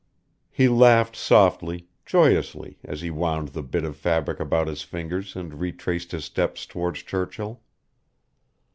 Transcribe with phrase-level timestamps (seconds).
[0.49, 5.59] He laughed softly, joyously, as he wound the bit of fabric about his fingers and
[5.59, 7.61] retraced his steps toward Churchill.